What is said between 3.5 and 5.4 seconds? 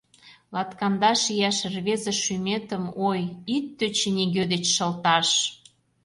ит тӧчӧ нигӧ деч шылташ.